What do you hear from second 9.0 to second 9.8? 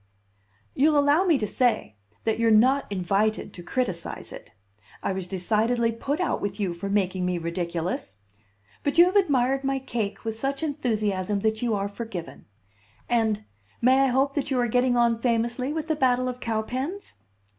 have admired my